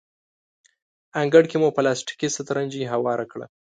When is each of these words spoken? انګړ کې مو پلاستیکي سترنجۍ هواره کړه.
انګړ 1.21 1.43
کې 1.51 1.57
مو 1.61 1.69
پلاستیکي 1.77 2.27
سترنجۍ 2.35 2.83
هواره 2.93 3.25
کړه. 3.31 3.45